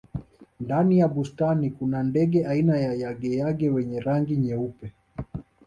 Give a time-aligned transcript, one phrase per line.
[0.59, 4.93] ndani ya bustani kuna ndege aina ya yangeyange wenye rangi nyeupe